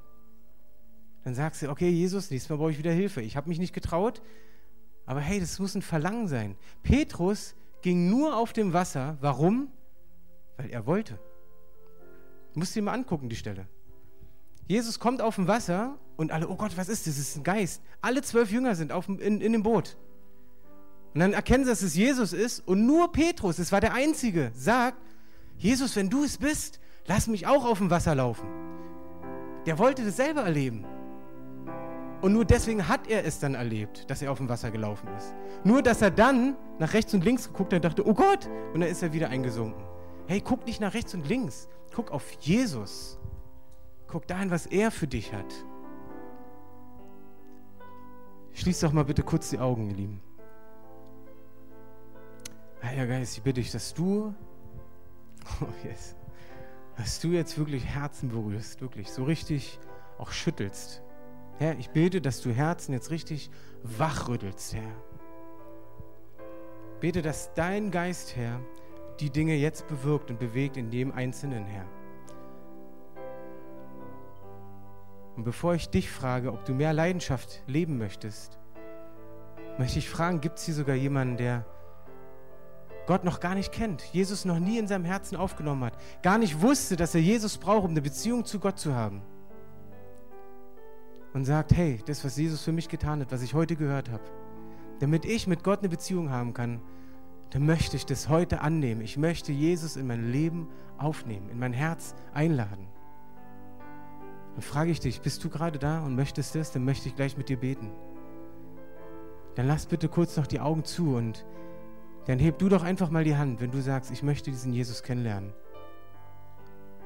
[1.24, 3.22] Dann sagst du, okay, Jesus, nächstes Mal brauche ich wieder Hilfe.
[3.22, 4.20] Ich habe mich nicht getraut,
[5.06, 6.54] aber hey, das muss ein Verlangen sein.
[6.83, 9.16] Petrus ging nur auf dem Wasser.
[9.22, 9.72] Warum?
[10.59, 11.18] Weil er wollte.
[12.52, 13.68] Du musst dir mal angucken, die Stelle.
[14.70, 17.16] Jesus kommt auf dem Wasser und alle, oh Gott, was ist das?
[17.16, 17.80] Das ist ein Geist.
[18.02, 19.96] Alle zwölf Jünger sind auf, in, in dem Boot.
[21.14, 24.52] Und dann erkennen sie, dass es Jesus ist und nur Petrus, es war der Einzige,
[24.54, 24.98] sagt,
[25.56, 28.46] Jesus, wenn du es bist, lass mich auch auf dem Wasser laufen.
[29.64, 30.85] Der wollte das selber erleben.
[32.20, 35.35] Und nur deswegen hat er es dann erlebt, dass er auf dem Wasser gelaufen ist.
[35.64, 38.80] Nur, dass er dann nach rechts und links geguckt hat und dachte, oh Gott, und
[38.80, 39.83] dann ist er wieder eingesunken.
[40.26, 41.66] Hey, guck nicht nach rechts und links.
[41.94, 43.18] Guck auf Jesus.
[44.06, 45.46] Guck dahin, was er für dich hat.
[48.52, 50.20] Schließ doch mal bitte kurz die Augen, ihr Lieben.
[52.82, 54.34] Heiliger Geist, ich bitte dich, dass du,
[55.60, 56.16] oh yes,
[56.96, 59.78] dass du jetzt wirklich Herzen berührst, wirklich so richtig
[60.18, 61.02] auch schüttelst.
[61.58, 63.50] Herr, ich bete, dass du Herzen jetzt richtig
[63.82, 64.92] wachrüttelst, Herr.
[67.00, 68.60] Bete, dass dein Geist, Herr,
[69.20, 71.86] die Dinge jetzt bewirkt und bewegt in dem Einzelnen, Herr.
[75.36, 78.58] Und bevor ich dich frage, ob du mehr Leidenschaft leben möchtest,
[79.78, 81.64] möchte ich fragen, gibt es hier sogar jemanden, der
[83.06, 86.60] Gott noch gar nicht kennt, Jesus noch nie in seinem Herzen aufgenommen hat, gar nicht
[86.60, 89.22] wusste, dass er Jesus braucht, um eine Beziehung zu Gott zu haben?
[91.32, 94.24] Und sagt, hey, das, was Jesus für mich getan hat, was ich heute gehört habe,
[94.98, 96.80] damit ich mit Gott eine Beziehung haben kann,
[97.50, 99.00] dann möchte ich das heute annehmen.
[99.00, 102.86] Ich möchte Jesus in mein Leben aufnehmen, in mein Herz einladen.
[104.61, 106.70] Dann frage ich dich, bist du gerade da und möchtest das?
[106.70, 107.90] Dann möchte ich gleich mit dir beten.
[109.55, 111.46] Dann lass bitte kurz noch die Augen zu und
[112.27, 115.03] dann heb du doch einfach mal die Hand, wenn du sagst, ich möchte diesen Jesus
[115.03, 115.55] kennenlernen.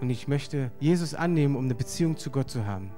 [0.00, 2.90] Und ich möchte Jesus annehmen, um eine Beziehung zu Gott zu haben.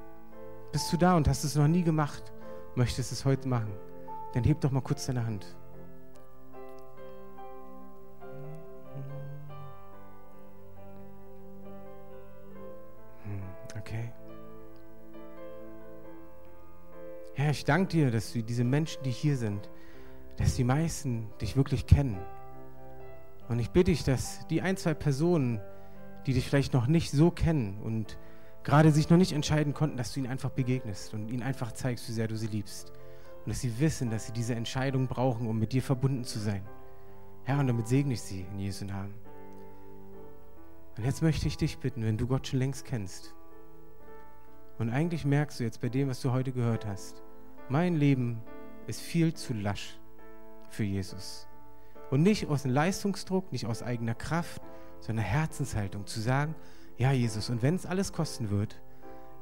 [0.73, 2.33] Bist du da und hast es noch nie gemacht,
[2.77, 3.75] möchtest es heute machen?
[4.33, 5.55] Dann heb doch mal kurz deine Hand.
[17.37, 19.68] Herr, ich danke dir, dass du diese Menschen, die hier sind,
[20.38, 22.16] dass die meisten dich wirklich kennen.
[23.51, 25.61] Und ich bitte dich, dass die ein, zwei Personen,
[26.27, 28.16] die dich vielleicht noch nicht so kennen und
[28.64, 32.09] gerade sich noch nicht entscheiden konnten, dass du ihnen einfach begegnest und ihnen einfach zeigst,
[32.09, 32.90] wie sehr du sie liebst.
[33.44, 36.62] Und dass sie wissen, dass sie diese Entscheidung brauchen, um mit dir verbunden zu sein.
[37.44, 39.12] Herr, und damit segne ich sie in Jesu Namen.
[40.96, 43.35] Und jetzt möchte ich dich bitten, wenn du Gott schon längst kennst,
[44.79, 47.22] und eigentlich merkst du jetzt bei dem, was du heute gehört hast,
[47.68, 48.40] mein Leben
[48.87, 49.98] ist viel zu lasch
[50.68, 51.48] für Jesus.
[52.11, 54.62] Und nicht aus Leistungsdruck, nicht aus eigener Kraft,
[55.00, 56.55] sondern Herzenshaltung zu sagen,
[56.96, 58.81] ja Jesus, und wenn es alles kosten wird,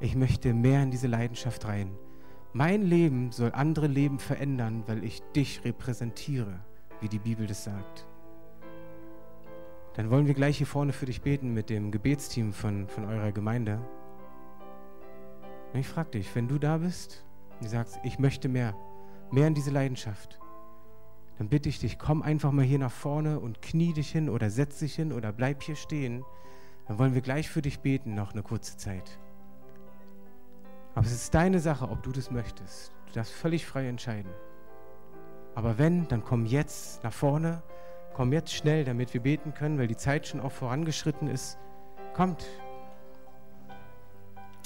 [0.01, 1.91] ich möchte mehr in diese Leidenschaft rein.
[2.53, 6.61] Mein Leben soll andere Leben verändern, weil ich dich repräsentiere,
[7.01, 8.07] wie die Bibel das sagt.
[9.95, 13.33] Dann wollen wir gleich hier vorne für dich beten mit dem Gebetsteam von, von eurer
[13.33, 13.81] Gemeinde.
[15.73, 17.24] Und ich frage dich, wenn du da bist
[17.61, 18.75] und sagst, ich möchte mehr,
[19.31, 20.39] mehr in diese Leidenschaft,
[21.39, 24.51] dann bitte ich dich, komm einfach mal hier nach vorne und knie dich hin oder
[24.51, 26.25] setz dich hin oder bleib hier stehen.
[26.87, 29.19] Dann wollen wir gleich für dich beten, noch eine kurze Zeit.
[30.95, 32.93] Aber es ist deine Sache, ob du das möchtest.
[33.07, 34.31] Du darfst völlig frei entscheiden.
[35.57, 37.63] Aber wenn, dann komm jetzt nach vorne,
[38.13, 41.59] komm jetzt schnell, damit wir beten können, weil die Zeit schon auch vorangeschritten ist.
[42.13, 42.47] Kommt,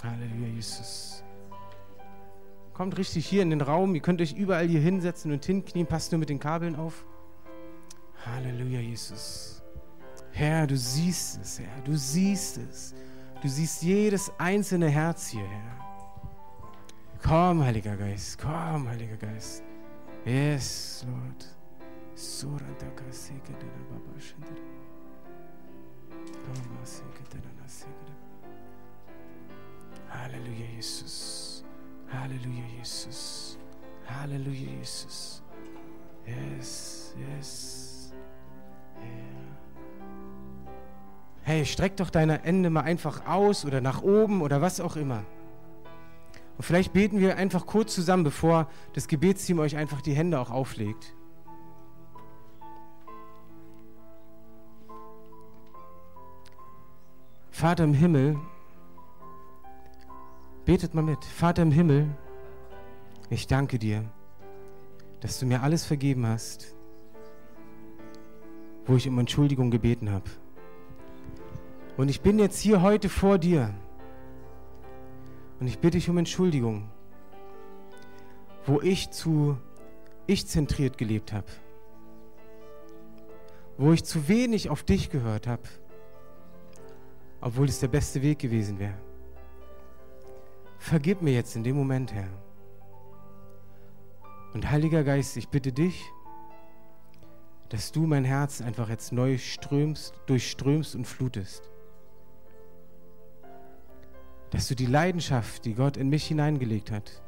[0.05, 1.25] Halleluja, Jesus.
[2.79, 3.97] Kommt richtig hier in den Raum.
[3.97, 5.85] Ihr könnt euch überall hier hinsetzen und hinknien.
[5.85, 7.05] Passt nur mit den Kabeln auf.
[8.25, 9.65] Halleluja, Jesus.
[10.31, 11.83] Herr, du siehst es, Herr.
[11.83, 12.95] Du siehst es.
[13.43, 15.77] Du siehst jedes einzelne Herz hier, Herr.
[17.21, 18.39] Komm, Heiliger Geist.
[18.39, 19.65] Komm, Heiliger Geist.
[20.25, 21.47] Yes, Lord.
[30.11, 31.58] Halleluja, Jesus.
[32.13, 33.59] Halleluja, Jesus.
[34.07, 35.43] Halleluja, Jesus.
[36.27, 38.13] Yes, yes.
[38.97, 39.49] Yeah.
[41.43, 45.25] Hey, streck doch deine Hände mal einfach aus oder nach oben oder was auch immer.
[46.57, 50.51] Und vielleicht beten wir einfach kurz zusammen, bevor das Gebetsteam euch einfach die Hände auch
[50.51, 51.15] auflegt.
[57.51, 58.39] Vater im Himmel,
[60.69, 61.25] betet mal mit.
[61.25, 62.15] Vater im Himmel,
[63.31, 64.05] ich danke dir,
[65.21, 66.77] dass du mir alles vergeben hast,
[68.85, 70.29] wo ich um Entschuldigung gebeten habe.
[71.97, 73.73] Und ich bin jetzt hier heute vor dir
[75.59, 76.91] und ich bitte dich um Entschuldigung,
[78.67, 79.57] wo ich zu
[80.27, 81.47] ich-zentriert gelebt habe,
[83.79, 85.63] wo ich zu wenig auf dich gehört habe,
[87.41, 89.08] obwohl es der beste Weg gewesen wäre.
[90.79, 92.31] Vergib mir jetzt in dem Moment, Herr.
[94.55, 96.05] Und Heiliger Geist, ich bitte dich,
[97.69, 101.71] dass du mein Herz einfach jetzt neu strömst, durchströmst und flutest
[104.51, 107.23] dass du die Leidenschaft, die Gott in mich hineingelegt hat,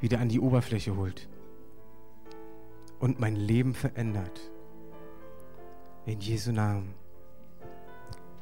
[0.00, 1.28] wieder an die Oberfläche holt
[2.98, 4.50] und mein Leben verändert.
[6.06, 6.94] In Jesu Namen.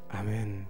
[0.09, 0.67] Amen.